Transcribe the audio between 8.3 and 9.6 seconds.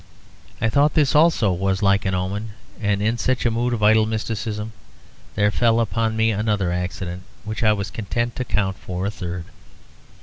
to count for a third.